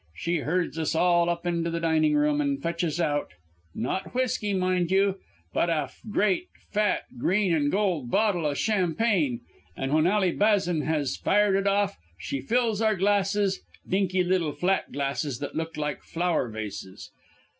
[0.15, 3.33] She herds us all up into the dining room and fetches out
[3.75, 5.19] not whisky, mind you
[5.53, 9.41] but a great, fat, green and gold bottle o' champagne,
[9.77, 14.91] an' when Ally Bazan has fired it off, she fills our glasses dinky little flat
[14.91, 17.11] glasses that looked like flower vases.